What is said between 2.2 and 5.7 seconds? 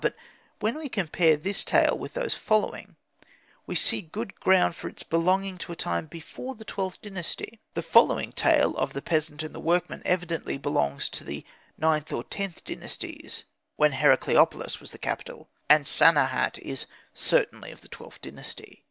following, we see good ground for its belonging